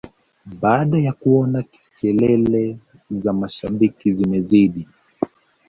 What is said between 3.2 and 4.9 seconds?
mashabiki zimezidi